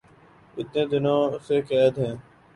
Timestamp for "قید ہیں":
1.69-2.15